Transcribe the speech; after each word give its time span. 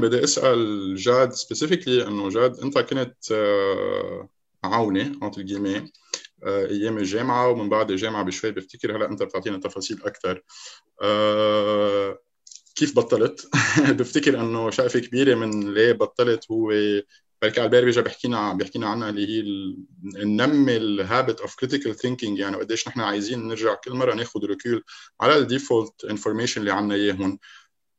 بدي 0.00 0.24
أسأل 0.24 0.94
جاد 0.96 1.32
specifically 1.32 2.06
إنه 2.06 2.28
جاد 2.28 2.58
أنت 2.58 2.78
كنت 2.78 3.24
entre 5.24 5.42
guillemets 5.42 5.90
آه، 6.44 6.66
أيام 6.66 6.98
الجامعة 6.98 7.48
ومن 7.48 7.68
بعد 7.68 7.90
الجامعة 7.90 8.22
بشوي 8.22 8.50
بفتكر 8.50 8.96
هلأ 8.96 9.10
أنت 9.10 9.22
بتعطينا 9.22 9.58
تفاصيل 9.58 10.02
أكثر 10.02 10.42
آه، 11.02 12.18
كيف 12.76 12.96
بطلت؟ 12.96 13.48
بفتكر 13.98 14.40
إنه 14.40 14.70
شقفة 14.70 15.00
كبيرة 15.00 15.34
من 15.34 15.74
ليه 15.74 15.92
بطلت 15.92 16.50
هو 16.50 16.72
بركي 17.42 17.64
ألبير 17.64 17.84
بيجي 17.84 18.02
بيحكينا 18.02 18.52
بيحكينا 18.52 18.86
عنها 18.86 19.10
اللي 19.10 19.26
هي 19.28 19.42
ننمي 20.24 20.76
ال 20.76 20.87
habit 20.87 21.40
of 21.40 21.56
critical 21.56 21.96
thinking 21.96 22.38
يعني 22.38 22.56
قديش 22.56 22.88
نحن 22.88 23.00
عايزين 23.00 23.48
نرجع 23.48 23.74
كل 23.74 23.92
مرة 23.92 24.14
ناخذ 24.14 24.40
recall 24.44 24.84
على 25.20 25.36
ال 25.36 25.45
default 25.45 26.04
information 26.04 26.60
اللي 26.60 26.72
عندنا 26.72 26.94
اياه 26.94 27.12
هون 27.12 27.38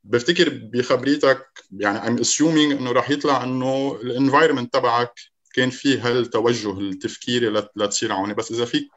بفتكر 0.03 0.69
بخبريتك 0.73 1.45
يعني 1.71 1.99
I'm 1.99 2.21
assuming 2.23 2.79
إنه 2.79 2.91
راح 2.91 3.09
يطلع 3.09 3.43
إنه 3.43 3.95
ال 3.95 4.02
environment 4.02 4.73
تبعك 4.73 5.13
كان 5.53 5.69
فيه 5.69 6.07
هالتوجه 6.07 6.79
التفكيري 6.79 7.49
لتصير 7.75 8.11
عوني. 8.11 8.33
بس 8.33 8.51
إذا 8.51 8.65
فيك 8.65 8.91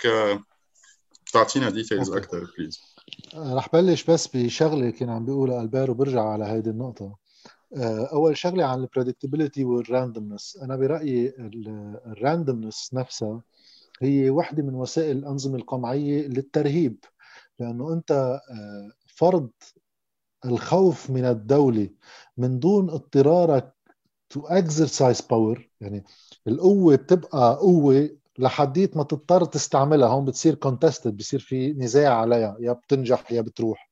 تعطينا 1.32 1.70
details 1.70 2.10
أكثر 2.10 2.46
please 2.58 2.80
رح 3.36 3.68
بلش 3.72 4.04
بس 4.04 4.36
بشغلة 4.36 4.90
كان 4.90 5.10
عم 5.10 5.24
بيقولها 5.24 5.62
ألبير 5.62 5.90
وبرجع 5.90 6.22
على 6.22 6.44
هيدي 6.44 6.70
النقطة. 6.70 7.16
آه، 7.76 8.08
أول 8.12 8.36
شغلة 8.36 8.64
عن 8.64 8.80
ال 8.80 8.86
predictability 8.86 9.64
وال 9.64 9.80
randomness 9.80 10.58
أنا 10.62 10.76
برأيي 10.76 11.34
ال 12.06 12.14
randomness 12.14 12.90
نفسها 12.92 13.42
هي 14.02 14.30
وحدة 14.30 14.62
من 14.62 14.74
وسائل 14.74 15.16
الأنظمة 15.16 15.56
القمعية 15.56 16.26
للترهيب. 16.26 16.96
لأنه 17.60 17.92
أنت 17.92 18.10
آه، 18.50 18.90
فرض 19.06 19.50
الخوف 20.44 21.10
من 21.10 21.24
الدولة 21.24 21.90
من 22.36 22.58
دون 22.58 22.90
اضطرارك 22.90 23.74
to 24.28 24.46
exercise 24.46 25.20
power 25.20 25.70
يعني 25.80 26.04
القوة 26.48 26.96
بتبقى 26.96 27.56
قوة 27.56 28.10
لحديت 28.38 28.96
ما 28.96 29.02
تضطر 29.04 29.44
تستعملها. 29.44 30.08
هون 30.08 30.24
بتصير 30.24 30.54
contested 30.54 31.16
بصير 31.16 31.40
في 31.40 31.72
نزاع 31.72 32.14
عليها 32.14 32.56
يا 32.60 32.72
بتنجح 32.72 33.32
يا 33.32 33.40
بتروح. 33.40 33.90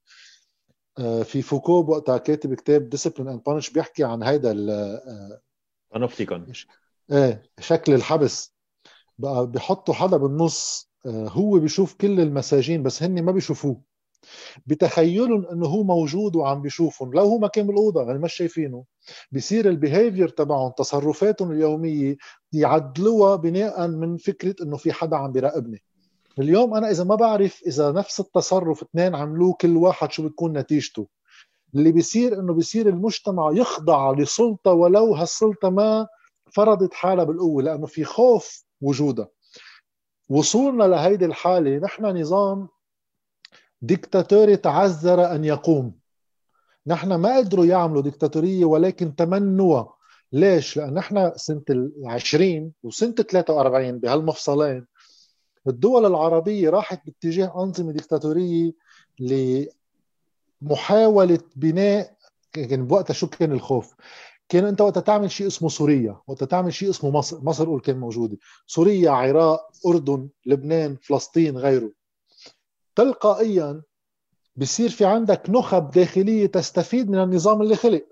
آه، 0.99 1.23
في 1.23 1.43
فوكو 1.43 1.85
وقتها 1.89 2.19
كاتب 2.19 2.55
كتاب 2.55 2.89
Discipline 2.89 3.29
and 3.29 3.43
Punish 3.47 3.71
بيحكي 3.71 4.05
عن 4.05 4.23
هيدا 4.23 4.53
بانوبتيكون 5.93 6.53
إيه 7.13 7.43
شكل 7.61 7.95
الحبس. 7.95 8.55
بقى 9.19 9.47
بيحطوا 9.47 9.95
حدا 9.95 10.17
بالنص 10.17 10.91
آه، 11.07 11.29
هو 11.29 11.59
بيشوف 11.59 11.95
كل 11.95 12.21
المساجين 12.21 12.83
بس 12.83 13.03
هن 13.03 13.23
ما 13.23 13.33
بيشوفوه. 13.33 13.83
بتخيلهم 14.67 15.47
إنه 15.47 15.67
هو 15.67 15.83
موجود 15.83 16.37
وعم 16.37 16.63
بيشوفهم 16.63 17.15
لو 17.15 17.23
هو 17.23 17.39
ما 17.39 17.49
كان 17.49 17.67
بالأوضة 17.67 18.03
يعني 18.03 18.19
مش 18.19 18.33
شايفينه. 18.35 18.85
بصير 19.33 19.69
البيهيفير 19.69 20.29
تبعهم 20.29 20.73
تصرفاتهم 20.77 21.53
اليومية 21.53 22.17
يعدلوها 22.53 23.37
بناء 23.37 23.89
من 23.89 24.17
فكرة 24.17 24.55
إنه 24.63 24.77
في 24.77 24.93
حدا 24.93 25.17
عم 25.17 25.33
بيراقبني. 25.33 25.83
اليوم 26.39 26.75
أنا 26.75 26.91
إذا 26.91 27.05
ما 27.05 27.15
بعرف 27.15 27.63
إذا 27.67 27.93
نفس 27.93 28.21
التصرف 28.21 28.83
اثنين 28.83 29.15
عملوه 29.15 29.55
كل 29.61 29.77
واحد 29.77 30.13
شو 30.13 30.29
بتكون 30.29 30.59
نتيجته. 30.59 31.09
اللي 31.75 31.93
بيصير 31.93 32.41
إنه 32.41 32.55
بيصير 32.55 32.89
المجتمع 32.89 33.51
يخضع 33.53 34.13
لسلطة 34.13 34.73
ولو 34.73 35.15
هالسلطة 35.15 35.71
ما 35.71 36.07
فرضت 36.53 36.95
حالها 36.95 37.25
بالقوة 37.25 37.63
لأنه 37.63 37.87
في 37.87 38.05
خوف 38.05 38.65
وجودها. 38.81 39.29
وصولنا 40.29 40.85
لهيدي 40.85 41.25
الحالة 41.25 41.79
نحن 41.79 42.21
نظام 42.21 42.69
ديكتاتوري 43.83 44.57
تعذر 44.57 45.35
أن 45.35 45.45
يقوم. 45.45 46.01
نحن 46.87 47.15
ما 47.15 47.37
قدروا 47.37 47.67
يعملوا 47.67 48.03
ديكتاتورية 48.03 48.65
ولكن 48.65 49.17
تمنوها 49.17 49.95
ليش؟ 50.33 50.77
لأن 50.77 50.95
نحن 50.95 51.33
سنة 51.37 51.63
ال20 51.73 52.71
وسنة 52.83 53.13
43 53.13 53.99
بهالمفصلين 53.99 54.87
الدول 55.69 56.07
العربية 56.07 56.71
راحت 56.71 57.07
باتجاه 57.07 57.63
أنظمة 57.63 57.93
ديكتاتورية 57.93 58.73
لمحاولة 60.63 61.41
بناء 61.57 62.17
كان 62.53 62.87
بوقتها 62.87 63.15
شو 63.15 63.27
كان 63.27 63.53
الخوف. 63.53 63.95
كان 64.49 64.65
أنت 64.65 64.81
وقت 64.81 64.99
تعمل 64.99 65.31
شيء 65.31 65.47
اسمه 65.47 65.69
سوريا 65.69 66.21
وقت 66.27 66.45
تعمل 66.45 66.75
شيء 66.75 66.91
اسمه 66.91 67.11
مصر 67.11 67.45
مصر 67.45 67.67
قول 67.67 67.81
كان 67.81 68.01
موجودة. 68.01 68.37
سوريا 68.67 69.11
عراق 69.11 69.71
أردن 69.87 70.29
لبنان 70.47 70.97
فلسطين 71.03 71.59
غيره. 71.59 71.91
تلقائيا 72.95 73.83
بصير 74.57 74.89
في 74.89 75.05
عندك 75.05 75.51
نخب 75.51 75.91
داخلية 75.91 76.47
تستفيد 76.47 77.11
من 77.11 77.23
النظام 77.23 77.63
اللي 77.63 77.77
خلق. 77.77 78.07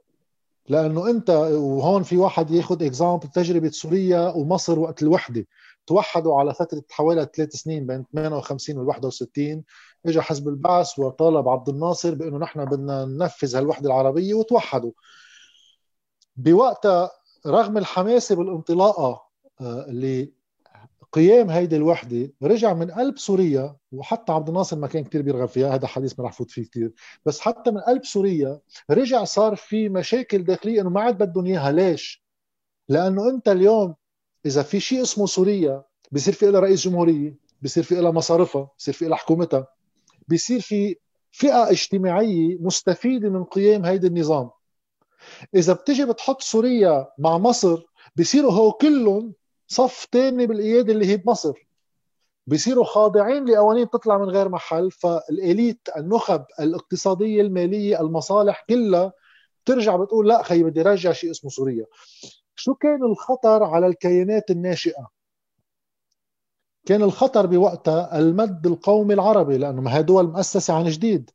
لأنه 0.68 1.10
أنت 1.10 1.30
وهون 1.30 2.02
في 2.02 2.16
واحد 2.16 2.50
ياخذ 2.50 2.82
اكزامبل 2.82 3.28
تجربة 3.28 3.70
سوريا 3.70 4.28
ومصر 4.28 4.78
وقت 4.78 5.02
الوحدة. 5.02 5.46
توحدوا 5.86 6.38
على 6.38 6.54
فترة 6.54 6.82
حوالي 6.90 7.28
ثلاث 7.36 7.52
سنين 7.52 7.86
بين 7.86 8.04
58 8.14 8.78
وال 8.78 8.86
61 8.86 9.64
اجى 10.06 10.20
حزب 10.20 10.48
البعث 10.48 10.98
وطالب 10.98 11.48
عبد 11.48 11.68
الناصر 11.68 12.14
بأنه 12.14 12.38
نحن 12.38 12.64
بدنا 12.64 13.04
ننفذ 13.04 13.56
هالوحدة 13.56 13.86
العربية 13.86 14.34
وتوحدوا. 14.34 14.92
بوقتها 16.36 17.10
رغم 17.46 17.78
الحماسة 17.78 18.34
بالانطلاقة 18.34 19.22
اللي 19.60 20.22
آه، 20.22 20.28
قيام 21.12 21.50
هيدي 21.50 21.76
الوحدة 21.76 22.32
رجع 22.42 22.74
من 22.74 22.90
قلب 22.90 23.18
سوريا 23.18 23.76
وحتى 23.92 24.32
عبد 24.32 24.48
الناصر 24.48 24.78
ما 24.78 24.86
كان 24.86 25.04
كثير 25.04 25.22
بيرغب 25.22 25.48
فيها 25.48 25.74
هذا 25.74 25.86
حديث 25.86 26.18
ما 26.18 26.24
رح 26.24 26.32
فوت 26.32 26.50
فيه 26.50 26.62
كثير 26.62 26.92
بس 27.26 27.40
حتى 27.40 27.70
من 27.70 27.80
قلب 27.80 28.04
سوريا 28.04 28.60
رجع 28.90 29.24
صار 29.24 29.56
في 29.56 29.88
مشاكل 29.88 30.44
داخلية 30.44 30.80
إنه 30.80 30.90
ما 30.90 31.00
عاد 31.00 31.18
بدهم 31.18 31.46
إياها 31.46 31.72
ليش؟ 31.72 32.24
لأنه 32.88 33.30
أنت 33.30 33.48
اليوم 33.48 33.94
إذا 34.46 34.62
في 34.62 34.80
شيء 34.80 35.02
اسمه 35.02 35.26
سوريا 35.26 35.84
بصير 36.12 36.34
في 36.34 36.46
لها 36.50 36.60
رئيس 36.60 36.80
جمهورية 36.84 37.36
بصير 37.62 37.82
في 37.82 37.94
لها 37.94 38.10
مصارفها 38.10 38.70
بصير 38.78 38.94
في 38.94 39.04
لها 39.04 39.16
حكومتها 39.16 39.66
بصير 40.28 40.60
في 40.60 40.96
فئة 41.30 41.70
اجتماعية 41.70 42.56
مستفيدة 42.60 43.28
من 43.30 43.44
قيام 43.44 43.84
هيدا 43.84 44.08
النظام 44.08 44.50
إذا 45.54 45.72
بتجي 45.72 46.04
بتحط 46.04 46.42
سوريا 46.42 47.06
مع 47.18 47.38
مصر 47.38 47.82
بصيروا 48.16 48.52
هو 48.52 48.72
كلهم 48.72 49.34
صف 49.68 50.08
ثاني 50.12 50.46
بالقياده 50.46 50.92
اللي 50.92 51.06
هي 51.06 51.16
بمصر. 51.16 51.68
بصيروا 52.46 52.84
خاضعين 52.84 53.44
لقوانين 53.44 53.90
تطلع 53.90 54.18
من 54.18 54.28
غير 54.30 54.48
محل 54.48 54.90
فالإليت 54.90 55.88
النخب 55.96 56.44
الاقتصادية 56.60 57.42
المالية 57.42 58.00
المصالح 58.00 58.64
كلها 58.68 59.12
بترجع 59.64 59.96
بتقول 59.96 60.28
لا 60.28 60.42
خي 60.42 60.62
بدي 60.62 60.82
رجع 60.82 61.12
شيء 61.12 61.30
اسمه 61.30 61.50
سوريا. 61.50 61.86
شو 62.54 62.74
كان 62.74 63.04
الخطر 63.04 63.64
على 63.64 63.86
الكيانات 63.86 64.50
الناشئة؟ 64.50 65.08
كان 66.86 67.02
الخطر 67.02 67.46
بوقتها 67.46 68.18
المد 68.18 68.66
القومي 68.66 69.14
العربي 69.14 69.58
لأنه 69.58 69.80
ما 69.82 69.96
هي 69.96 70.02
دول 70.02 70.26
مؤسسة 70.26 70.74
عن 70.74 70.84
جديد. 70.84 71.30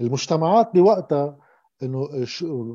المجتمعات 0.00 0.70
بوقتها 0.74 1.38
إنه 1.82 2.08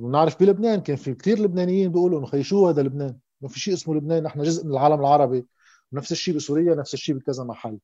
بنعرف 0.01 0.39
بلبنان 0.39 0.81
كان 0.81 0.95
في 0.95 1.13
كثير 1.13 1.39
لبنانيين 1.39 1.91
بيقولوا 1.91 2.19
إنه 2.19 2.27
خي 2.27 2.43
شو 2.43 2.67
هذا 2.67 2.81
لبنان؟ 2.81 3.17
ما 3.43 3.49
في 3.49 3.59
شيء 3.59 3.73
اسمه 3.73 3.95
لبنان 3.95 4.23
نحن 4.23 4.43
جزء 4.43 4.65
من 4.65 4.71
العالم 4.71 4.99
العربي 4.99 5.45
ونفس 5.93 6.11
الشيء 6.11 6.35
بسوريا 6.35 6.75
نفس 6.75 6.93
الشيء 6.93 7.15
بكذا 7.15 7.43
محل. 7.43 7.79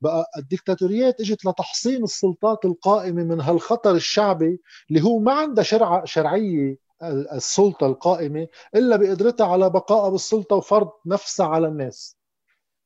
بقى 0.00 0.30
الدكتاتوريات 0.36 1.20
إجت 1.20 1.44
لتحصين 1.44 2.04
السلطات 2.04 2.64
القائمة 2.64 3.22
من 3.24 3.40
هالخطر 3.40 3.94
الشعبي 3.94 4.60
اللي 4.90 5.02
هو 5.04 5.18
ما 5.18 5.32
عنده 5.32 5.62
شرع 5.62 6.04
شرعية 6.04 6.76
السلطة 7.32 7.86
القائمة 7.86 8.46
إلا 8.74 8.96
بقدرتها 8.96 9.46
على 9.46 9.70
بقائها 9.70 10.08
بالسلطة 10.08 10.56
وفرض 10.56 10.90
نفسها 11.06 11.46
على 11.46 11.68
الناس. 11.68 12.16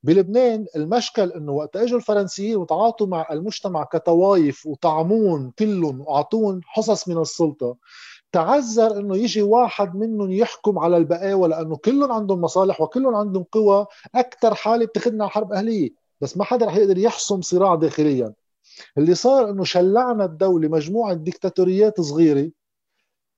بلبنان 0.02 0.66
المشكل 0.76 1.32
إنه 1.32 1.52
وقت 1.52 1.76
إجوا 1.76 1.98
الفرنسيين 1.98 2.56
وتعاطوا 2.56 3.06
مع 3.06 3.26
المجتمع 3.30 3.84
كطوائف 3.84 4.66
وطعمون 4.66 5.52
كلهم 5.58 6.00
واعطوهم 6.00 6.60
حصص 6.64 7.08
من 7.08 7.18
السلطة 7.18 7.76
تعذر 8.34 8.98
إنه 9.00 9.16
يجي 9.16 9.42
واحد 9.42 9.96
منهم 9.96 10.32
يحكم 10.32 10.78
على 10.78 10.96
البقاوى 10.96 11.48
لأنه 11.48 11.76
كلهم 11.76 12.12
عندهم 12.12 12.40
مصالح 12.40 12.80
وكلهم 12.80 13.14
عندهم 13.14 13.44
قوى 13.52 13.86
أكثر 14.14 14.54
حالة 14.54 14.86
بتاخذنا 14.86 15.26
حرب 15.26 15.52
أهلية 15.52 15.90
بس 16.20 16.36
ما 16.36 16.44
حدا 16.44 16.66
رح 16.66 16.76
يقدر 16.76 16.98
يحسم 16.98 17.42
صراع 17.42 17.74
داخليا. 17.74 18.34
اللي 18.98 19.14
صار 19.14 19.50
إنه 19.50 19.64
شلعنا 19.64 20.24
الدولة 20.24 20.68
مجموعة 20.68 21.14
ديكتاتوريات 21.14 22.00
صغيرة 22.00 22.50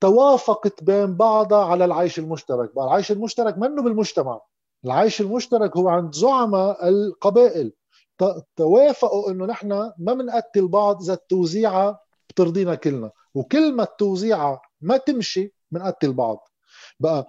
توافقت 0.00 0.84
بين 0.84 1.16
بعضها 1.16 1.64
على 1.64 1.84
العيش 1.84 2.18
المشترك. 2.18 2.74
بقى 2.74 2.84
العيش 2.84 3.12
المشترك 3.12 3.58
منه 3.58 3.82
بالمجتمع. 3.82 4.40
العيش 4.84 5.20
المشترك 5.20 5.76
هو 5.76 5.88
عند 5.88 6.14
زعماء 6.14 6.88
القبائل. 6.88 7.72
توافقوا 8.56 9.30
إنه 9.30 9.46
نحن 9.46 9.68
ما 9.98 10.14
بنقتل 10.14 10.68
بعض 10.68 11.02
اذا 11.02 11.12
التوزيعه 11.14 12.00
بترضينا 12.28 12.74
كلنا. 12.74 13.10
وكل 13.34 13.72
ما 13.72 13.82
التوزيعة 13.82 14.65
ما 14.80 14.96
تمشي 14.96 15.52
بنقتل 15.70 16.12
بعض 16.12 16.48
بقى 17.00 17.26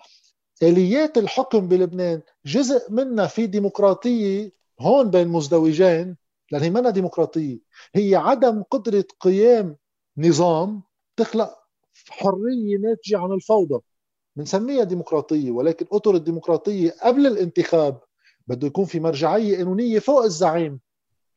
آليات 0.64 1.18
الحكم 1.18 1.68
بلبنان 1.68 2.22
جزء 2.46 2.92
منها 2.92 3.28
في 3.28 3.48
ديمقراطية 3.48 4.52
هون 4.80 5.10
بين 5.12 5.28
مزدوجين 5.28 6.18
لأن 6.52 6.62
هي 6.62 6.70
منها 6.70 6.92
ديمقراطية. 6.92 7.60
هي 7.96 8.16
عدم 8.16 8.64
قدرة 8.64 9.06
قيام 9.20 9.78
نظام 10.18 10.84
تخلق 11.18 11.58
حرية 12.10 12.78
ناتجة 12.78 13.18
عن 13.18 13.32
الفوضى. 13.32 13.82
بنسميها 14.36 14.84
ديمقراطية 14.84 15.52
ولكن 15.52 15.86
أطر 15.92 16.16
الديمقراطية 16.16 16.96
قبل 17.04 17.28
الانتخاب 17.28 18.00
بده 18.48 18.68
يكون 18.68 18.86
في 18.86 19.00
مرجعية 19.00 19.58
قانونية 19.58 20.00
فوق 20.00 20.24
الزعيم 20.24 20.80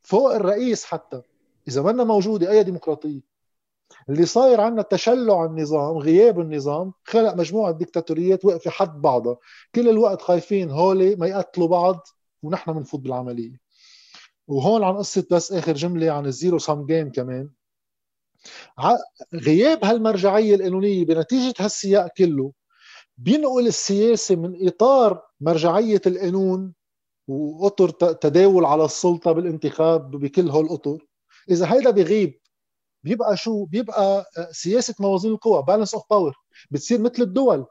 فوق 0.03 0.35
الرئيس 0.35 0.85
حتى. 0.85 1.23
إذا 1.69 1.83
منا 1.83 2.05
موجودة 2.05 2.51
أي 2.51 2.63
ديمقراطية؟ 2.63 3.30
اللي 4.09 4.27
صاير 4.27 4.61
عندنا 4.61 4.83
تشلع 4.83 5.45
النظام 5.45 5.97
غياب 5.97 6.41
النظام 6.41 6.93
خلق 7.05 7.35
مجموعة 7.35 7.73
ديكتاتوريات 7.73 8.45
واقفه 8.45 8.71
حد 8.71 9.01
بعضها. 9.01 9.37
كل 9.75 9.89
الوقت 9.89 10.23
خايفين 10.23 10.71
هولي 10.71 11.17
ما 11.17 11.27
يقتلوا 11.27 11.69
بعض 11.69 12.07
ونحن 12.43 12.73
بنفوت 12.73 13.01
بالعملية. 13.01 13.61
وهون 14.49 14.85
عن 14.85 14.97
قصة 14.97 15.27
بس 15.31 15.53
آخر 15.53 15.73
جملة 15.73 16.11
عن 16.11 16.27
ال 16.27 16.59
zero-sum 16.59 16.87
game 16.87 17.13
كمان. 17.13 17.51
غياب 19.35 19.85
هالمرجعية 19.85 20.55
القانونية 20.55 21.05
بنتيجة 21.05 21.55
هالسياق 21.59 22.09
كله 22.17 22.53
بينقل 23.19 23.67
السياسة 23.67 24.37
من 24.37 24.67
إطار 24.69 25.23
مرجعية 25.41 26.01
القانون 26.07 26.75
وأطر 27.29 27.91
تداول 27.91 28.65
على 28.65 28.85
السلطة 28.85 29.33
بالانتخاب 29.33 30.11
بكل 30.11 30.51
هالأطر. 30.51 31.07
إذا 31.51 31.73
هيدا 31.73 31.91
بغيب 31.91 32.41
بيبقى 33.05 33.37
شو؟ 33.37 33.65
بيبقى 33.65 34.31
آه، 34.39 34.49
سياسة 34.53 34.95
موازين 35.01 35.33
القوى 35.33 35.63
balance 35.63 35.95
of 35.95 36.05
power 36.11 36.37
بتصير 36.71 37.01
مثل 37.01 37.23
الدول. 37.23 37.67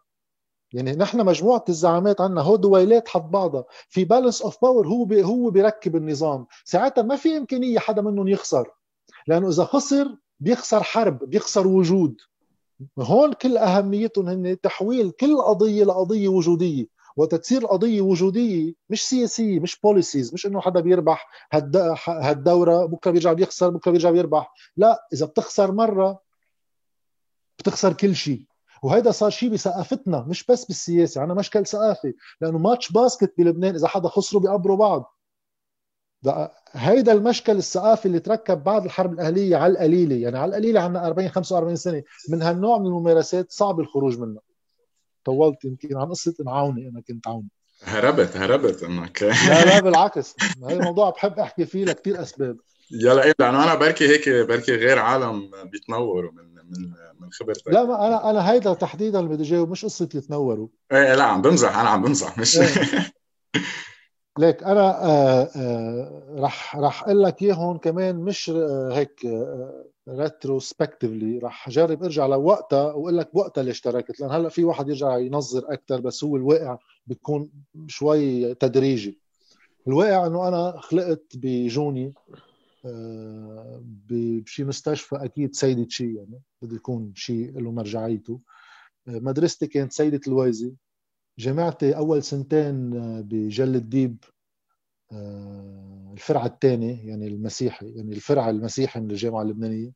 يعني 0.73 0.91
نحن 0.91 1.25
مجموعة 1.25 1.65
الزعامات 1.69 2.21
عندنا 2.21 2.41
هو 2.41 2.55
دويلات 2.55 3.07
حد 3.07 3.31
بعضها. 3.31 3.63
في 3.89 4.05
balance 4.05 4.41
of 4.41 4.57
power 4.61 4.87
هو 4.87 5.05
بي 5.05 5.23
هو 5.23 5.49
بيركب 5.49 5.95
النظام. 5.95 6.45
ساعتها 6.65 7.01
ما 7.01 7.15
في 7.15 7.37
إمكانية 7.37 7.79
حدا 7.79 8.01
منهم 8.01 8.27
يخسر. 8.27 8.71
لأنه 9.27 9.49
إذا 9.49 9.63
خسر 9.63 10.15
بيخسر 10.39 10.83
حرب 10.83 11.29
بيخسر 11.29 11.67
وجود. 11.67 12.15
هون 12.99 13.33
كل 13.33 13.57
أهميتهم 13.57 14.27
هن 14.27 14.61
تحويل 14.61 15.11
كل 15.11 15.41
قضية 15.41 15.83
لقضية 15.83 16.27
وجودية. 16.27 16.85
وتتصير 17.19 17.65
قضية 17.65 18.01
وجودية 18.01 18.73
مش 18.89 19.07
سياسية 19.07 19.59
مش 19.59 19.79
policies 19.81 20.33
مش 20.33 20.45
إنه 20.45 20.61
حدا 20.61 20.79
بيربح 20.79 21.29
هالدورة 22.07 22.85
بكرة 22.85 23.11
بيرجع 23.11 23.33
بيخسر 23.33 23.69
بكرة 23.69 23.91
بيرجع 23.91 24.11
بيربح. 24.11 24.53
لا 24.77 25.07
إذا 25.13 25.25
بتخسر 25.25 25.71
مرة 25.71 26.21
بتخسر 27.59 27.93
كل 27.93 28.15
شيء. 28.15 28.45
وهيدا 28.83 29.11
صار 29.11 29.29
شيء 29.29 29.49
بثقافتنا 29.49 30.25
مش 30.29 30.45
بس 30.45 30.65
بالسياسة. 30.65 31.21
عنا 31.21 31.33
مشكل 31.33 31.65
ثقافي 31.65 32.13
لأنه 32.41 32.57
ماتش 32.57 32.91
باسكت 32.91 33.33
بلبنان 33.37 33.75
إذا 33.75 33.87
حدا 33.87 34.09
خسروا 34.09 34.41
بيقبروا 34.41 34.77
بعض. 34.77 35.15
هيدا 36.71 37.11
المشكل 37.11 37.57
الثقافي 37.57 38.05
اللي 38.05 38.19
تركب 38.19 38.63
بعد 38.63 38.85
الحرب 38.85 39.13
الأهلية 39.13 39.55
على 39.57 39.73
القليله 39.73 40.15
يعني 40.15 40.37
على 40.37 40.49
القليله 40.49 40.81
عندنا 40.81 41.07
40 41.07 41.29
45 41.29 41.75
سنة 41.75 42.03
من 42.29 42.41
هالنوع 42.41 42.77
من 42.77 42.85
الممارسات 42.85 43.51
صعب 43.51 43.79
الخروج 43.79 44.19
منها. 44.19 44.41
طولت 45.29 45.65
يمكن 45.65 45.97
عن 45.97 46.07
قصة 46.09 46.33
انعاوني 46.41 46.89
أنا 46.89 47.01
كنت 47.07 47.27
عوني 47.27 47.47
هربت 47.83 48.37
هربت. 48.37 48.83
انك 48.83 49.23
لا 49.23 49.65
لا 49.65 49.79
بالعكس. 49.79 50.35
هذا 50.63 50.73
الموضوع 50.73 51.09
بحب 51.09 51.39
أحكي 51.39 51.65
فيه 51.65 51.85
لكثير 51.85 52.21
أسباب. 52.21 52.57
يلا 52.91 53.23
إيه 53.23 53.33
لأنه 53.39 53.63
أنا 53.63 53.75
بركي 53.75 54.07
هيك 54.07 54.29
بركي 54.29 54.75
غير 54.75 54.99
عالم 54.99 55.51
بيتنوروا 55.71 56.31
من 56.31 56.43
من 56.43 56.89
من 57.19 57.31
خبرتك. 57.31 57.67
لا 57.67 57.83
ما 57.83 58.07
أنا 58.07 58.29
أنا 58.29 58.51
هيدا 58.51 58.73
تحديدا 58.73 59.19
اللي 59.19 59.29
بدي 59.29 59.43
جاوب 59.43 59.69
مش 59.71 59.85
قصة 59.85 60.09
يتنوروا. 60.15 60.67
إيه 60.91 61.15
لا 61.15 61.23
عم 61.23 61.41
بمزح 61.41 61.77
أنا 61.77 61.89
عم 61.89 62.01
بمزح 62.01 62.37
مش 62.37 62.57
إيه. 62.57 62.67
ليك 64.39 64.63
أنا 64.63 65.05
آه 65.05 65.49
آه 65.55 66.35
رح 66.37 66.75
رح 66.77 67.03
أقول 67.03 67.23
لك 67.23 67.41
اياهم 67.41 67.77
كمان 67.77 68.15
مش 68.15 68.49
آه 68.49 68.89
هيك 68.93 69.27
ريتروسبكتيفلي 70.09 71.37
رح 71.39 71.67
اجرب 71.67 72.03
ارجع 72.03 72.25
لوقتها 72.25 72.83
وأقول 72.83 73.17
لك 73.17 73.33
بوقتها 73.33 73.63
ليش 73.63 73.81
تركت 73.81 74.19
لأن 74.19 74.31
هلأ 74.31 74.49
في 74.49 74.63
واحد 74.63 74.89
يرجع 74.89 75.17
ينظر 75.17 75.73
أكثر 75.73 76.01
بس 76.01 76.23
هو 76.23 76.35
الواقع 76.35 76.77
بيكون 77.07 77.51
شوي 77.87 78.55
تدريجي. 78.55 79.19
الواقع 79.87 80.27
إنه 80.27 80.47
أنا 80.47 80.79
خلقت 80.79 81.25
بجوني 81.35 82.13
بشي 84.09 84.63
مستشفى 84.63 85.15
أكيد 85.15 85.55
سيدة 85.55 85.85
شي 85.89 86.15
يعني 86.15 86.41
بده 86.61 86.75
يكون 86.75 87.11
شيء 87.15 87.59
له 87.59 87.71
مرجعيته. 87.71 88.39
مدرستي 89.07 89.67
كانت 89.67 89.91
سيدة 89.91 90.21
اللويزة. 90.27 90.73
جامعتي 91.39 91.97
أول 91.97 92.23
سنتين 92.23 92.97
آه، 92.97 93.21
بجل 93.21 93.75
الديب 93.75 94.23
الفرع 96.13 96.45
الثاني 96.45 97.07
يعني 97.07 97.27
المسيحي 97.27 97.89
يعني 97.95 98.11
الفرع 98.15 98.49
المسيحي 98.49 98.99
من 98.99 99.11
الجامعة 99.11 99.41
اللبنانية. 99.41 99.91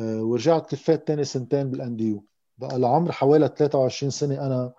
ورجعت 0.00 0.70
كفيت 0.70 1.08
ثاني 1.08 1.24
سنتين 1.24 1.70
بال 1.70 1.92
NDU 1.92 2.24
بقى 2.58 2.78
لعمر 2.78 3.12
حوالي 3.12 3.48
23 3.48 4.10
سنة 4.10 4.46
أنا 4.46 4.72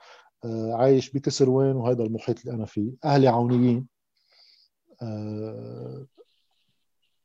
عايش 0.75 1.09
بكسروان 1.11 1.75
وهذا 1.75 2.03
المحيط 2.03 2.39
اللي 2.39 2.53
أنا 2.53 2.65
فيه. 2.65 2.91
أهلي 3.05 3.27
عونيين. 3.27 3.87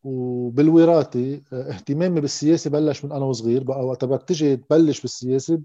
وبالوراثة 0.04 1.40
اهتمامي 1.52 2.20
بالسياسة 2.20 2.70
بلش 2.70 3.04
من 3.04 3.12
أنا 3.12 3.24
وصغير. 3.24 3.64
بقى 3.64 3.86
وقت 3.86 4.04
بدك 4.04 4.22
تجي 4.22 4.56
تبلش 4.56 5.00
بالسياسة 5.00 5.60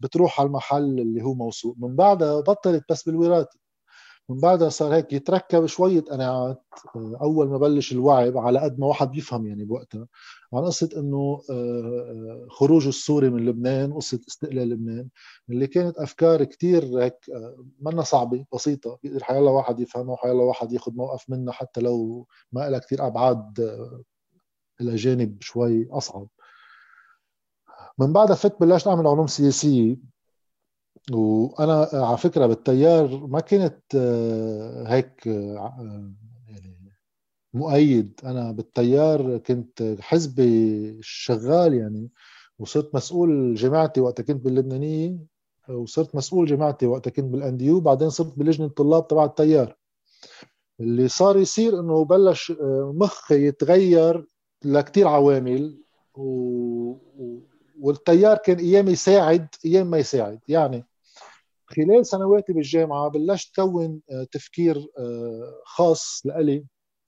بتروح 0.00 0.40
على 0.40 0.46
المحل 0.46 1.00
اللي 1.00 1.22
هو 1.22 1.34
موثوق. 1.34 1.76
من 1.78 1.96
بعدها 1.96 2.40
بطلت 2.40 2.84
بس 2.90 3.02
بالوراثة. 3.08 3.58
من 4.30 4.40
بعدها 4.40 4.68
صار 4.68 4.94
هيك 4.94 5.12
يتركب 5.12 5.66
شوية 5.66 6.00
قناعات 6.00 6.62
أول 7.22 7.48
ما 7.48 7.58
بلش 7.58 7.92
الوعي 7.92 8.32
على 8.36 8.58
قد 8.60 8.78
ما 8.80 8.86
واحد 8.86 9.10
بيفهم 9.10 9.46
يعني 9.46 9.64
بوقتها. 9.64 10.06
عن 10.54 10.64
قصة 10.64 10.88
إنه 10.96 11.42
آه، 11.50 11.52
آه، 11.52 12.46
خروج 12.50 12.86
السوري 12.86 13.30
من 13.30 13.46
لبنان 13.46 13.92
قصة 13.92 14.20
استقلال 14.28 14.68
لبنان 14.68 15.08
اللي 15.50 15.66
كانت 15.66 15.98
أفكار 15.98 16.44
كثير 16.44 16.84
هيك 17.02 17.16
آه، 17.34 17.64
منا 17.80 18.02
صعبة 18.02 18.44
بسيطة. 18.54 18.98
بيقدر 19.02 19.24
حيالله 19.24 19.50
واحد 19.52 19.80
يفهمها 19.80 20.12
وحيالله 20.12 20.44
واحد 20.44 20.72
ياخذ 20.72 20.92
موقف 20.96 21.30
منها 21.30 21.52
حتى 21.52 21.80
لو 21.80 22.26
ما 22.52 22.70
لها 22.70 22.78
كثير 22.78 23.06
أبعاد 23.06 23.60
إلى 24.80 24.96
جانب 24.96 25.42
شوي 25.42 25.88
أصعب. 25.90 26.28
من 27.98 28.12
بعدها 28.12 28.36
فت 28.36 28.60
بلشت 28.60 28.86
اعمل 28.86 29.06
علوم 29.06 29.26
سياسية. 29.26 29.96
وأنا 31.12 31.88
على 31.92 32.18
فكرة 32.18 32.46
بالتيار 32.46 33.26
ما 33.26 33.40
كنت 33.40 33.96
هيك 34.86 35.26
يعني 35.26 36.92
مؤيد. 37.54 38.20
أنا 38.24 38.52
بالتيار 38.52 39.38
كنت 39.38 39.96
حزبي 40.00 40.98
شغال 41.02 41.74
يعني 41.74 42.08
وصرت 42.58 42.94
مسؤول 42.94 43.54
جماعتي 43.54 44.00
وقت 44.00 44.20
كنت 44.20 44.44
باللبنانية 44.44 45.18
وصرت 45.68 46.14
مسؤول 46.14 46.46
جماعتي 46.46 46.86
وقت 46.86 47.08
كنت 47.08 47.24
بالانديو 47.24 47.80
بعدين 47.80 48.10
صرت 48.10 48.38
بلجنة 48.38 48.66
الطلاب 48.66 49.08
تبع 49.08 49.24
التيار. 49.24 49.76
اللي 50.80 51.08
صار 51.08 51.38
يصير 51.38 51.80
إنه 51.80 52.04
بلش 52.04 52.52
مخي 52.94 53.46
يتغير 53.46 54.26
لكتير 54.64 55.08
عوامل 55.08 55.82
و... 56.14 56.94
والتيار 57.80 58.36
كان 58.36 58.58
أيام 58.58 58.88
يساعد 58.88 59.48
أيام 59.64 59.90
ما 59.90 59.98
يساعد. 59.98 60.40
يعني 60.48 60.86
خلال 61.66 62.06
سنواتي 62.06 62.52
بالجامعة 62.52 63.08
بلشت 63.08 63.54
كون 63.56 64.00
آه، 64.10 64.26
تفكير 64.32 64.88
آه، 64.98 65.62
خاص 65.64 66.22
لإلي 66.24 66.64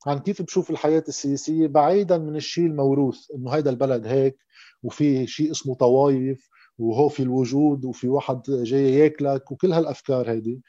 عن 0.07 0.19
كيف 0.19 0.43
بشوف 0.43 0.71
الحياة 0.71 1.05
السياسية 1.09 1.67
بعيدا 1.67 2.19
من 2.19 2.37
الشيء 2.37 2.67
الموروث 2.67 3.31
إنه 3.35 3.50
هيدا 3.50 3.71
البلد 3.71 4.07
هيك 4.07 4.37
وفي 4.83 5.27
شيء 5.27 5.50
اسمه 5.50 5.75
طوايف 5.75 6.49
وهو 6.79 7.09
في 7.09 7.23
الوجود 7.23 7.85
وفي 7.85 8.09
واحد 8.09 8.43
جاي 8.49 8.95
ياكلك 8.95 9.50
وكل 9.53 9.73
هالأفكار 9.73 10.31
هيدي. 10.31 10.61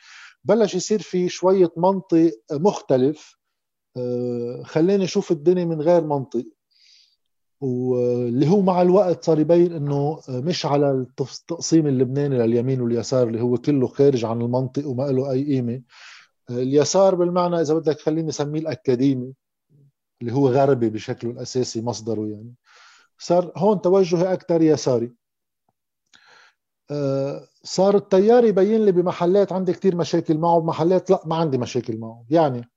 بلش 0.44 0.76
يصير 0.76 1.02
في 1.02 1.30
شوية 1.30 1.72
منطق 1.78 2.32
مختلف 2.52 3.38
آه، 3.98 4.64
خلاني 4.66 5.04
أشوف 5.04 5.32
الدنيا 5.32 5.66
من 5.66 5.82
غير 5.82 6.04
منطق. 6.04 6.46
واللي 7.62 8.50
هو 8.50 8.62
مع 8.62 8.82
الوقت 8.82 9.24
صار 9.26 9.40
يبين 9.40 9.74
إنه 9.74 10.22
مش 10.30 10.66
على 10.66 10.92
التقسيم 10.92 11.88
اللبناني 11.88 12.38
لليمين 12.38 12.82
واليسار 12.82 13.28
اللي 13.28 13.42
هو 13.42 13.58
كله 13.58 13.88
خارج 13.88 14.26
عن 14.26 14.42
المنطق 14.42 14.88
وما 14.88 15.04
له 15.04 15.32
أي 15.32 15.44
قيمة. 15.44 15.82
اليسار 16.50 17.16
بالمعنى 17.16 17.62
إذا 17.62 17.74
بدك 17.74 18.00
خليني 18.00 18.30
أسميه 18.30 18.60
الأكاديمي 18.60 19.34
اللي 20.22 20.34
هو 20.34 20.50
غربي 20.50 20.90
بشكله 20.90 21.32
الاساسي 21.32 21.82
مصدره 21.82 22.28
يعني. 22.28 22.54
صار 23.18 23.52
هون 23.56 23.82
توجهي 23.82 24.34
أكثر 24.34 24.62
يساري. 24.62 25.12
آه، 26.92 27.48
صار 27.64 27.96
التيار 27.96 28.46
يبين 28.46 28.86
لي 28.86 28.92
بمحلات 28.92 29.52
عندي 29.54 29.74
كثير 29.74 29.96
مشاكل 29.96 30.38
معه 30.38 30.60
بمحلات 30.60 31.10
لا 31.10 31.22
ما 31.26 31.36
عندي 31.36 31.58
مشاكل 31.58 31.98
معه. 31.98 32.26
يعني 32.30 32.70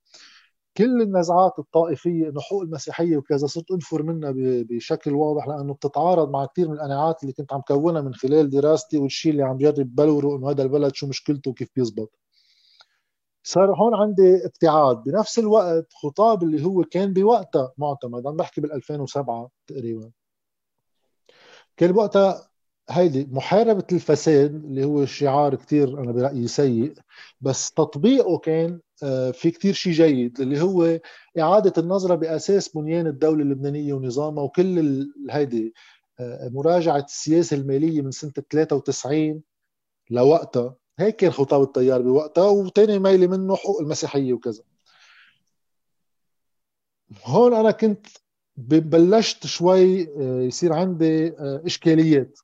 كل 0.76 1.02
النزعات 1.02 1.58
الطائفية 1.58 2.28
انه 2.28 2.40
حقوق 2.40 2.62
المسيحية 2.62 3.16
وكذا 3.16 3.46
صرت 3.46 3.70
أنفر 3.70 4.02
منها 4.02 4.32
بشكل 4.36 5.12
واضح 5.12 5.48
لأنه 5.48 5.74
بتتعارض 5.74 6.30
مع 6.30 6.46
كثير 6.46 6.68
من 6.68 6.74
القناعات 6.74 7.22
اللي 7.22 7.32
كنت 7.32 7.52
عم 7.52 7.60
كونها 7.60 8.00
من 8.00 8.14
خلال 8.14 8.50
دراستي 8.50 8.98
والشيء 8.98 9.32
اللي 9.32 9.42
عم 9.42 9.58
جرب 9.58 9.94
بلوره 9.94 10.36
إنه 10.36 10.50
هذا 10.50 10.62
البلد 10.62 10.94
شو 10.94 11.06
مشكلته 11.06 11.50
وكيف 11.50 11.68
بيزبط. 11.76 12.12
صار 13.42 13.74
هون 13.74 13.94
عندي 13.94 14.46
ابتعاد. 14.46 15.02
بنفس 15.02 15.38
الوقت 15.38 15.92
خطاب 15.92 16.42
اللي 16.42 16.64
هو 16.64 16.84
كان 16.84 17.12
بوقتها 17.12 17.72
معتمد 17.78 18.26
عم 18.26 18.36
بحكي 18.36 18.60
بال 18.60 18.72
2007 18.72 19.50
تقريبا. 19.66 20.10
كان 21.76 21.92
بوقتها 21.92 22.48
هيدي 22.90 23.28
محاربة 23.30 23.84
الفساد 23.92 24.54
اللي 24.54 24.84
هو 24.84 25.06
شعار 25.06 25.54
كتير 25.54 26.00
أنا 26.00 26.12
برأيي 26.12 26.48
سيء 26.48 26.94
بس 27.40 27.72
تطبيقه 27.72 28.38
كان 28.38 28.80
آه، 29.02 29.30
في 29.30 29.50
كتير 29.50 29.72
شيء 29.74 29.92
جيد 29.92 30.40
اللي 30.40 30.60
هو 30.62 31.00
إعادة 31.38 31.72
النظرة 31.82 32.14
بأساس 32.14 32.68
بنيان 32.68 33.06
الدولة 33.06 33.42
اللبنانية 33.42 33.94
ونظامها 33.94 34.42
وكل 34.44 35.06
هيدي 35.30 35.74
آه، 36.20 36.48
مراجعة 36.48 36.98
السياسة 37.04 37.56
المالية 37.56 38.02
من 38.02 38.10
سنة 38.10 38.32
93 38.50 39.42
لوقتها. 40.10 40.74
هيك 40.98 41.16
كان 41.16 41.30
خطاب 41.30 41.62
التيار 41.62 42.02
بوقتها 42.02 42.48
وتاني 42.48 42.98
ميلي 42.98 43.26
منه 43.26 43.56
حقوق 43.56 43.80
المسيحية 43.80 44.32
وكذا. 44.32 44.62
هون 47.24 47.54
أنا 47.54 47.70
كنت 47.70 48.06
بلشت 48.56 49.46
شوي 49.46 50.02
آه، 50.02 50.42
يصير 50.42 50.72
عندي 50.72 51.32
إشكاليات. 51.38 52.38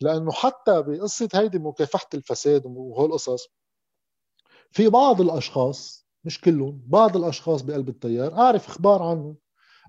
لأنه 0.00 0.32
حتى 0.32 0.82
بقصة 0.82 1.28
هيدي 1.34 1.58
مكافحة 1.58 2.08
الفساد 2.14 2.66
وهول 2.66 3.06
القصص 3.06 3.48
في 4.70 4.88
بعض 4.88 5.20
الأشخاص 5.20 6.06
مش 6.24 6.40
كلهم 6.40 6.82
بعض 6.86 7.16
الأشخاص 7.16 7.62
بقلب 7.62 7.88
التيار 7.88 8.34
اعرف 8.34 8.68
إخبار 8.68 9.02
عنه 9.02 9.36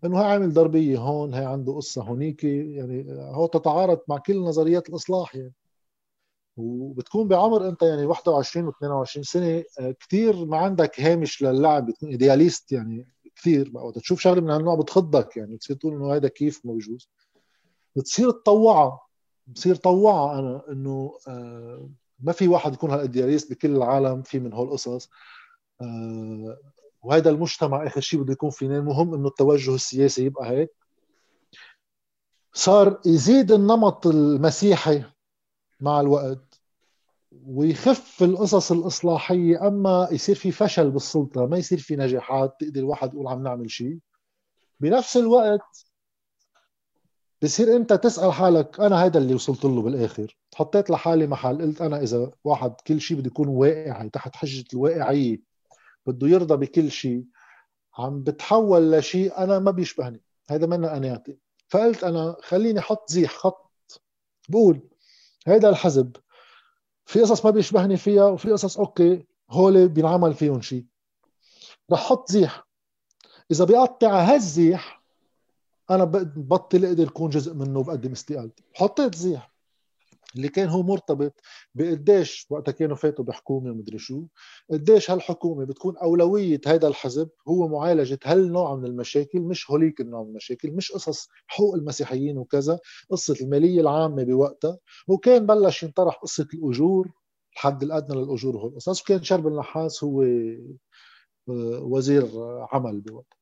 إنه 0.06 0.20
هي 0.20 0.26
عامل 0.26 0.54
ضربية 0.54 0.98
هون 0.98 1.34
هي 1.34 1.46
عنده 1.46 1.74
قصة 1.74 2.04
هونيك 2.04 2.44
يعني 2.44 3.06
هو 3.10 3.48
تتعارض 3.48 4.00
مع 4.08 4.18
كل 4.18 4.40
نظريات 4.42 4.90
الإصلاح 4.90 5.36
يعني. 5.36 5.54
وبتكون 6.58 7.28
بعمر 7.28 7.68
أنت 7.68 7.82
يعني 7.82 8.06
21 8.06 8.72
و22 8.72 9.22
سنة 9.22 9.64
آه، 9.80 9.92
كثير 9.92 10.46
ما 10.46 10.58
عندك 10.58 11.00
هامش 11.00 11.42
للعب 11.44 11.86
بتكون 11.86 12.10
إيدياليست 12.10 12.72
يعني 12.72 13.08
كثير 13.36 13.72
وقت 13.74 14.00
تشوف 14.00 14.20
شغلة 14.20 14.42
من 14.42 14.50
هالنوع 14.50 14.76
بتخضك 14.76 15.38
يعني 15.38 15.56
بتصير 15.56 15.76
تقول 15.76 15.94
إنه 15.94 16.14
هذا 16.14 16.28
كيف 16.28 16.66
ما 16.66 16.80
بتصير 17.96 18.32
تطوعها. 18.32 19.00
بصير 19.56 19.76
طوعها 19.76 20.40
أنا 20.40 20.64
إنه 20.70 21.18
آه، 21.28 21.90
ما 22.20 22.32
في 22.32 22.48
واحد 22.48 22.74
يكون 22.74 22.92
هالادياليست 22.92 23.52
بكل 23.52 23.76
العالم 23.76 24.22
في 24.22 24.40
من 24.40 24.54
هول 24.54 24.68
القصص 24.68 25.10
آه، 25.82 26.58
وهذا 27.04 27.30
المجتمع 27.30 27.88
آخر 27.88 28.02
شيء 28.02 28.22
بده 28.22 28.34
يكون 28.34 28.50
فينا 28.50 28.78
المهم 28.78 29.14
إنه 29.14 29.28
التوجه 29.28 29.76
السياسي 29.76 30.26
يبقى 30.26 30.50
هيك. 30.50 30.72
صار 32.54 33.02
يزيد 33.06 33.52
النمط 33.52 34.08
المسيحي 34.08 35.04
مع 35.82 36.00
الوقت 36.02 36.62
ويخف 37.46 38.24
القصص 38.24 38.72
الإصلاحية. 38.72 39.68
أما 39.68 40.08
يصير 40.12 40.36
في 40.36 40.52
فشل 40.52 40.92
بالسلطة 40.92 41.46
ما 41.46 41.58
يصير 41.58 41.78
في 41.78 41.96
نجاحات 41.96 42.56
تقدر 42.60 42.80
الواحد 42.80 43.14
يقول 43.14 43.28
عم 43.28 43.44
نعمل 43.44 43.72
شيء 43.72 44.00
بنفس 44.80 45.18
الوقت 45.18 45.91
بصير 47.44 47.76
انت 47.76 47.94
تسأل 47.94 48.34
حالك 48.34 48.80
أنا 48.80 49.06
هذا 49.06 49.18
اللي 49.18 49.34
وصلت 49.34 49.66
له 49.66 49.82
بالآخر. 49.82 50.38
حطيت 50.56 50.90
لحالي 50.90 51.28
محل 51.28 51.62
قلت 51.62 51.82
أنا 51.82 52.02
إذا 52.02 52.32
واحد 52.44 52.74
كل 52.88 53.02
شيء 53.02 53.18
بده 53.18 53.28
يكون 53.28 53.48
واقعي 53.48 54.10
تحت 54.10 54.36
حجة 54.36 54.66
الواقعية 54.74 55.42
بده 56.06 56.28
يرضى 56.28 56.58
بكل 56.58 56.92
شيء 56.92 57.26
عم 57.98 58.24
بتحول 58.24 58.92
لشيء 58.92 59.38
أنا 59.38 59.60
ما 59.60 59.72
بيشبهني. 59.72 60.22
هذا 60.50 60.66
منا 60.66 60.98
اناتي 60.98 61.38
فقلت 61.70 62.04
أنا 62.04 62.36
خليني 62.42 62.80
أحط 62.80 63.10
زيح 63.10 63.32
خط. 63.32 63.72
بقول 64.50 64.90
هذا 65.48 65.70
الحزب 65.70 66.16
في 67.06 67.22
قصص 67.22 67.46
ما 67.46 67.52
بيشبهني 67.52 67.98
فيها 67.98 68.26
وفي 68.26 68.52
قصص 68.52 68.78
أوكي 68.78 69.26
هول 69.50 69.88
بينعمل 69.88 70.34
فيهم 70.34 70.62
شيء 70.62 70.86
رح 71.92 72.00
أحط 72.02 72.32
زيح. 72.32 72.68
إذا 73.52 73.66
بيقطع 73.66 74.22
هالزيح 74.22 75.01
أنا 75.96 76.04
بطل 76.36 76.86
إقدر 76.86 77.08
اكون 77.08 77.30
جزء 77.30 77.54
منه 77.54 77.80
وبقدم 77.80 78.12
استقالتي. 78.12 78.64
حطيت 78.74 79.16
زيح 79.16 79.52
اللي 80.36 80.50
كان 80.50 80.70
هو 80.70 80.84
مرتبط 80.84 81.34
بقديش 81.76 82.48
وقتها 82.50 82.72
كانوا 82.72 82.96
فاتوا 82.96 83.26
بحكومة 83.26 83.72
ومدري 83.72 83.98
شو. 83.98 84.24
قديش 84.72 85.12
هالحكومة 85.12 85.66
بتكون 85.66 85.98
أولوية 85.98 86.62
هذا 86.68 86.88
الحزب 86.88 87.30
هو 87.48 87.68
معالجة 87.68 88.20
هالنوع 88.26 88.76
من 88.76 88.86
المشاكل 88.86 89.40
مش 89.40 89.72
هوليك 89.72 90.02
النوع 90.02 90.24
من 90.24 90.30
المشاكل 90.30 90.72
مش 90.72 90.92
قصص 90.92 91.30
حقوق 91.48 91.76
المسيحيين 91.76 92.38
وكذا 92.38 92.80
قصة 93.10 93.36
المالية 93.42 93.82
العامة 93.82 94.24
بوقتها. 94.24 94.78
وكان 95.08 95.46
بلش 95.46 95.84
ينطرح 95.84 96.16
قصة 96.16 96.48
الأجور 96.54 97.12
الحد 97.54 97.84
الأدنى 97.84 98.22
للأجور 98.22 98.56
وهالقصص 98.56 99.02
وكان 99.02 99.24
شرب 99.24 99.48
النحاس 99.48 100.04
هو 100.04 100.22
آه، 100.24 101.80
وزير 101.84 102.28
عمل 102.74 103.02
بوقتها. 103.02 103.41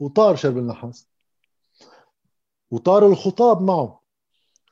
وطار 0.00 0.36
شرب 0.36 0.58
النحاس. 0.58 1.08
وطار 2.70 3.06
الخطاب 3.06 3.62
معه. 3.62 4.00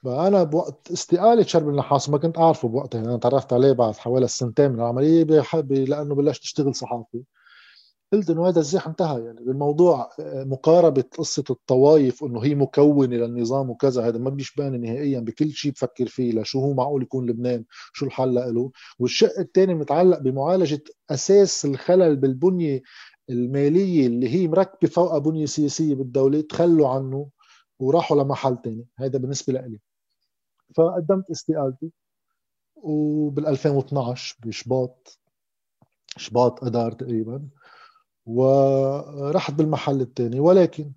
فانا 0.05 0.43
بوقت 0.43 0.91
استقالة 0.93 1.43
شرب 1.43 1.69
النحاس 1.69 2.09
ما 2.09 2.19
كنت 2.19 2.39
أعرفه 2.39 2.69
بوقتها. 2.69 3.01
أنا 3.01 3.17
تعرفت 3.17 3.53
عليه 3.53 3.73
بعد 3.73 3.97
حوالي 3.97 4.29
سنتين 4.29 4.71
من 4.71 4.81
العملية 4.81 5.25
لأنه 5.71 6.15
بلشت 6.15 6.43
أشتغل 6.43 6.75
صحافي. 6.75 7.23
قلت 8.13 8.31
إنه 8.31 8.49
هذا 8.49 8.61
الزيح 8.61 8.87
انتهى. 8.87 9.25
يعني 9.25 9.45
بالموضوع 9.45 10.11
آه، 10.21 10.45
مقاربة 10.45 11.05
قصة 11.19 11.45
الطوائف 11.51 12.25
انه 12.25 12.45
هي 12.45 12.55
مكونة 12.55 13.17
للنظام 13.17 13.71
وكذا 13.71 14.09
هذا 14.09 14.19
ما 14.19 14.31
بيشبهني 14.31 14.79
نهائيا 14.79 15.21
بكل 15.21 15.51
شيء 15.51 15.73
بفكر 15.73 16.07
فيه 16.07 16.33
لشو 16.33 16.61
هو 16.61 16.75
معقول 16.75 17.03
يكون 17.03 17.31
لبنان 17.31 17.65
شو 17.93 18.07
الحل 18.07 18.35
له. 18.35 18.71
والشق 18.99 19.39
الثاني 19.39 19.75
متعلق 19.75 20.19
بمعالجة 20.19 20.85
أساس 21.11 21.65
الخلل 21.65 22.17
بالبنية 22.17 22.83
المالية 23.31 24.07
اللي 24.07 24.29
هي 24.29 24.49
مركبة 24.49 24.89
فوق 24.89 25.19
بنيه 25.19 25.47
سياسيه 25.47 25.95
بالدولة 25.95 26.41
تخلوا 26.41 26.89
عنه 26.89 27.31
وراحوا 27.79 28.23
لمحل 28.23 28.59
ثاني 28.65 28.87
هذا 28.97 29.19
بالنسبة 29.19 29.53
لي 29.53 29.81
فقدمت 30.77 31.31
استقالتي. 31.31 31.93
وبال 32.77 33.47
2012 33.47 34.37
بشباط 34.45 35.19
شباط 36.17 36.65
اذار 36.65 36.93
تقريبا. 36.93 37.49
ورحت 38.27 39.53
بالمحل 39.55 40.01
الثاني 40.01 40.41
ولكن 40.41 40.93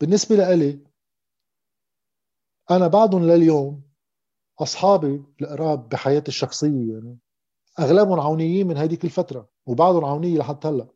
بالنسبة 0.00 0.54
لي 0.54 0.80
أنا 2.70 2.88
بعدهم 2.88 3.24
لليوم 3.24 3.82
أصحابي 4.58 5.24
القراب 5.40 5.88
بحياتي 5.88 6.28
الشخصية 6.28 6.92
يعني 6.92 7.18
أغلبهم 7.78 8.20
عونيين 8.20 8.66
من 8.66 8.76
هذيك 8.76 9.04
الفترة. 9.04 9.48
وبعضهم 9.66 10.04
عونيه 10.04 10.38
لحتى 10.38 10.68
هلأ. 10.68 10.86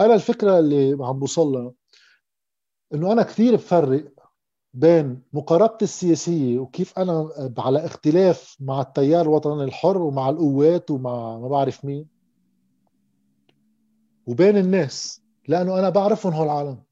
أنا 0.00 0.14
الفكرة 0.14 0.58
اللي 0.58 0.96
عم 1.00 1.18
بوصلها 1.18 1.72
إنه 2.94 3.12
أنا 3.12 3.22
كثير 3.22 3.54
بفرق 3.54 4.04
بين 4.74 5.22
مقاربتي 5.32 5.84
السياسية 5.84 6.58
وكيف 6.58 6.98
أنا 6.98 7.30
على 7.58 7.84
اختلاف 7.84 8.56
مع 8.60 8.80
التيار 8.80 9.22
الوطني 9.22 9.64
الحر 9.64 9.98
ومع 9.98 10.28
القوات 10.28 10.90
ومع 10.90 11.38
ما 11.38 11.48
بعرف 11.48 11.84
مين 11.84 12.08
وبين 14.26 14.56
الناس 14.56 15.22
لأنه 15.48 15.78
أنا 15.78 15.88
بعرفهم 15.88 16.32
هول 16.32 16.44
العالم 16.44 16.82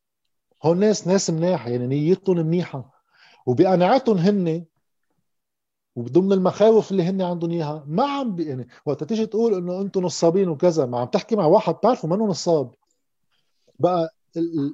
هول 0.64 0.78
ناس 0.78 1.06
ناس 1.06 1.30
مناحة 1.30 1.70
يعني 1.70 1.86
نيتهم 1.86 2.36
منيحة. 2.36 2.92
وبقناعتهم 3.46 4.16
هن 4.16 4.64
وضمن 5.96 6.32
المخاوف 6.32 6.90
اللي 6.90 7.02
هن 7.02 7.22
عندهم 7.22 7.50
إياها. 7.50 7.84
ما 7.86 8.04
عم 8.04 8.34
بي 8.34 8.44
يعني 8.44 8.68
وقت 8.86 9.04
تيجي 9.04 9.26
تقول 9.26 9.54
إنه 9.54 9.80
أنتم 9.80 10.00
نصابين 10.00 10.48
وكذا 10.48 10.86
ما 10.86 11.00
عم 11.00 11.06
تحكي 11.06 11.36
مع 11.36 11.46
واحد 11.46 11.74
بتعرفه 11.74 12.08
منه 12.08 12.26
نصاب. 12.26 12.74
بقى 13.78 14.14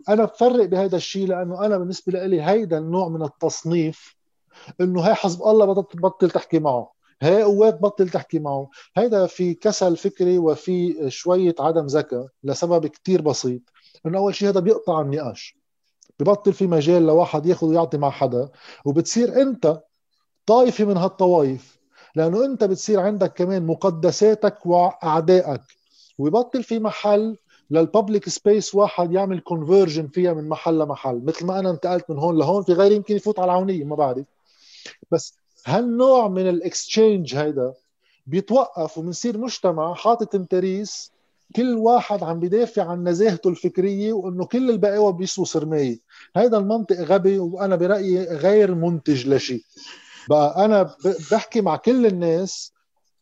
أنا 0.09 0.25
بفرق 0.25 0.65
بهذا 0.65 0.97
الشيء 0.97 1.27
لأنه 1.27 1.67
أنا 1.67 1.79
بالنسبة 1.79 2.27
لي 2.27 2.43
هيدا 2.43 2.79
النوع 2.79 3.09
من 3.09 3.23
التصنيف 3.23 4.17
إنه 4.81 5.03
هي 5.03 5.15
حزب 5.15 5.43
الله 5.43 5.75
بطل 5.75 6.31
تحكي 6.31 6.59
معه. 6.59 6.93
هي 7.23 7.43
قوات 7.43 7.81
بطل 7.81 8.09
تحكي 8.09 8.39
معه. 8.39 8.71
هيدا 8.97 9.27
في 9.27 9.55
كسل 9.55 9.97
فكري 9.97 10.39
وفي 10.39 11.11
شوية 11.11 11.55
عدم 11.61 11.87
ذكاء 11.87 12.27
لسبب 12.45 12.87
كتير 12.87 13.23
بسيط. 13.23 13.63
إنه 14.07 14.19
أول 14.19 14.35
شيء 14.35 14.49
هذا 14.49 14.61
بيقطع 14.61 15.01
النقاش 15.01 15.59
ببطل 16.21 16.53
في 16.53 16.67
مجال 16.67 17.07
لواحد 17.07 17.47
ياخذ 17.47 17.67
ويعطي 17.67 17.99
مع 17.99 18.11
حدا. 18.11 18.49
وبتصير 18.85 19.43
أنت 19.43 19.81
طائفة 20.49 20.85
من 20.85 20.97
هالطوائف 20.97 21.79
لأنه 22.15 22.45
أنت 22.45 22.65
بتصير 22.65 23.01
عندك 23.01 23.33
كمان 23.33 23.67
مقدساتك 23.67 24.67
وأعدائك. 24.67 25.61
ويبطل 26.19 26.63
في 26.63 26.79
محل 26.79 27.37
لل 27.71 27.85
public 27.85 28.29
space 28.29 28.75
واحد 28.75 29.13
يعمل 29.13 29.41
conversion 29.41 30.07
فيها 30.07 30.33
من 30.33 30.49
محل 30.49 30.79
لمحل. 30.79 31.23
مثل 31.25 31.47
ما 31.47 31.59
أنا 31.59 31.71
انتقلت 31.71 32.11
من 32.11 32.19
هون 32.19 32.39
لهون 32.39 32.63
في 32.63 32.73
غيري 32.73 32.95
يمكن 32.95 33.17
يفوت 33.17 33.39
على 33.39 33.53
العونية 33.53 33.85
ما 33.85 33.97
بعرف. 33.97 34.25
بس 35.11 35.35
هالنوع 35.67 36.29
من 36.29 36.49
ال 36.49 36.59
exchange 36.59 37.37
هيدا 37.37 37.73
بيتوقف 38.27 38.99
وبنصير 38.99 39.39
مجتمع 39.39 39.95
حاطط 39.95 40.35
متاريس 40.35 41.13
كل 41.57 41.75
واحد 41.75 42.23
عم 42.23 42.41
بدافع 42.41 42.83
عن 42.91 43.09
نزاهته 43.09 43.49
الفكرية 43.49 44.13
وإنه 44.13 44.45
كل 44.45 44.71
البقية 44.71 45.13
بيسوا 45.13 45.45
سرمايه 45.45 45.99
هذا 46.37 46.59
المنطق 46.59 46.97
غبي 46.97 47.39
وأنا 47.39 47.77
برأيي 47.77 48.25
غير 48.25 48.75
منتج 48.75 49.29
لشيء. 49.29 49.63
بقى 50.29 50.65
أنا 50.65 50.95
بحكي 51.31 51.61
مع 51.61 51.77
كل 51.77 52.07
الناس 52.07 52.73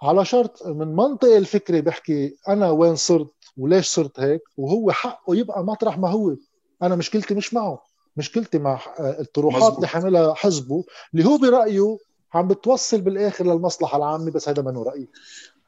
على 0.02 0.24
شرط 0.24 0.66
من 0.66 0.96
منطق 0.96 1.28
الفكري 1.36 1.80
بحكي 1.80 2.36
أنا 2.48 2.70
وين 2.70 2.96
صرت 2.96 3.30
وليش 3.56 3.86
صرت 3.88 4.20
هيك 4.20 4.40
وهو 4.56 4.90
حقه 4.92 5.36
يبقى 5.36 5.64
مطرح 5.64 5.98
ما 5.98 6.10
هو. 6.10 6.36
أنا 6.82 6.96
مشكلتي 6.96 7.34
مش 7.34 7.54
معه 7.54 7.82
مشكلتي 8.16 8.58
مع 8.58 8.80
الطروحات 9.00 9.76
اللي 9.76 9.86
حاملها 9.88 10.34
حزبه 10.34 10.84
اللي 11.14 11.24
هو 11.28 11.38
برأيه 11.38 11.98
عم 12.34 12.48
بتوصل 12.48 13.00
بالآخر 13.00 13.44
للمصلحة 13.44 13.96
العامة 13.98 14.30
بس 14.30 14.48
هذا 14.48 14.62
منه 14.62 14.82
رأيي. 14.82 15.08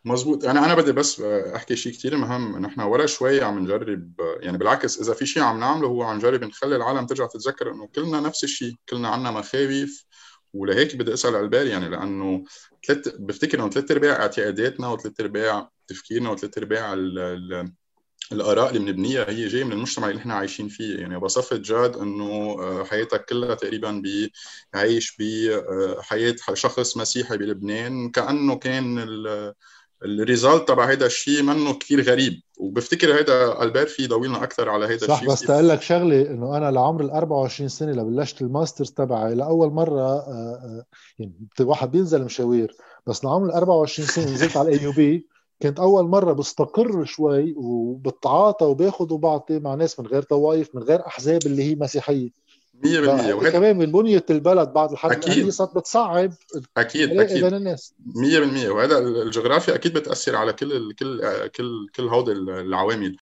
مزبوط 0.05 0.45
أنا 0.45 0.65
أنا 0.65 0.75
بدي 0.75 0.93
بس 0.93 1.21
أحكي 1.21 1.77
شيء 1.77 1.93
كثير 1.93 2.17
مهم. 2.17 2.59
نحن 2.59 2.81
ورا 2.81 3.07
شوي 3.07 3.43
عم 3.43 3.59
نجرب 3.59 4.13
يعني 4.41 4.59
بالعكس 4.59 5.01
إذا 5.01 5.15
في 5.15 5.27
شيء 5.27 5.43
عم 5.43 5.61
نعمله 5.61 5.89
هو 5.89 6.03
عم 6.03 6.17
نجرب 6.17 6.45
نخلي 6.45 6.77
العالم 6.77 7.07
ترجع 7.07 7.27
تتذكر 7.27 7.71
إنه 7.71 7.87
كلنا 7.95 8.21
نفس 8.21 8.45
الشيء 8.45 8.75
كلنا 8.89 9.09
عنا 9.09 9.31
مخاوف 9.31 10.05
ولهيك 10.55 10.97
بدي 10.97 11.15
أسأل 11.15 11.37
على 11.37 11.69
يعني 11.71 11.89
لأنه 11.89 12.45
ثلاث 12.87 13.09
بفتكر 13.19 13.59
إنه 13.59 13.71
ثلاث 13.71 13.91
ارباع 13.91 14.23
اعتقاداتنا 14.23 14.89
وثلاث 14.89 15.21
ارباع 15.21 15.71
تفكيرنا 15.89 16.31
وثلاث 16.31 16.59
ارباع 16.59 16.95
الآراء 18.33 18.71
اللي 18.71 18.79
بنبنيها 18.93 19.31
هي 19.31 19.49
جاية 19.49 19.65
من 19.65 19.73
المجتمع 19.73 20.09
اللي 20.09 20.21
إحنا 20.21 20.35
عايشين 20.35 20.69
فيه. 20.69 20.99
يعني 20.99 21.19
بصفة 21.19 21.57
جاد 21.57 21.97
إنه 21.97 22.27
آه، 22.61 22.85
حياتك 22.85 23.25
كلها 23.25 23.55
تقريبا 23.55 24.03
بعيش 24.75 25.17
بحياه 25.17 26.37
آه، 26.49 26.55
شخص 26.55 26.97
مسيحي 26.97 27.37
بلبنان 27.37 28.11
كأنه 28.11 28.59
كان 28.59 28.99
الريزالت 30.05 30.69
تبع 30.69 30.91
هذا 30.93 31.07
الشيء 31.07 31.43
منه 31.43 31.75
كثير 31.75 32.03
غريب. 32.03 32.41
وبفتكر 32.59 33.21
هذا 33.21 33.63
ألبير 33.63 33.87
في 33.87 34.07
ضوينا 34.07 34.43
أكثر 34.43 34.69
على 34.69 34.85
هذا 34.85 34.95
الشيء 34.95 35.09
صح 35.09 35.25
بس 35.25 35.41
تقول 35.41 35.69
لك 35.69 35.83
شغلة 35.83 36.31
إنه 36.31 36.57
أنا 36.57 36.71
لعمر 36.71 37.01
ال 37.01 37.11
24 37.11 37.69
سنة 37.69 37.93
لبلشت 37.93 38.43
ال 38.43 38.49
masters 38.49 38.91
تبعي 38.91 39.35
لأول 39.35 39.71
مرة 39.71 40.03
آه، 40.03 40.85
يعني 41.19 41.33
واحد 41.61 41.91
بينزل 41.91 42.25
مشاوير 42.25 42.77
بس 43.07 43.25
لعمر 43.25 43.47
ال 43.47 43.53
24 43.53 44.09
سنة 44.09 44.25
نزلت 44.25 44.57
على 44.57 44.69
ال 44.69 44.85
AUB 44.85 45.27
كنت 45.63 45.81
أول 45.81 46.05
مرة 46.09 46.33
بستقر 46.33 47.05
شوي 47.05 47.55
وبتعاطى 47.57 48.65
وباخذ 48.65 49.13
وبعطي 49.13 49.59
مع 49.59 49.75
ناس 49.75 50.01
من 50.01 50.07
غير 50.07 50.23
طوائف 50.23 50.75
من 50.75 50.83
غير 50.83 51.07
أحزاب 51.07 51.47
اللي 51.47 51.63
هي 51.63 51.75
مسيحية. 51.75 52.31
100% 52.85 53.35
وهي 53.35 53.51
كمان 53.51 53.79
من 53.79 53.93
بنية 53.93 54.25
البلد 54.31 54.69
بعد 54.73 54.93
الحرب 54.93 55.13
أكيد. 55.13 55.49
صارت 55.49 55.77
بتصعب 55.77 56.33
أكيد 56.77 57.21
أكيد. 57.21 57.45
بين 57.45 57.55
الناس. 57.55 57.95
100% 58.15 58.69
وهذا 58.69 58.99
الجغرافيا 58.99 59.75
أكيد 59.75 59.93
بتأثر 59.93 60.37
على 60.37 60.53
كل 60.53 60.93
كل 60.93 61.21
كل 61.57 61.89
كل 61.97 62.09
هودي 62.09 62.33
العوامل. 62.33 63.17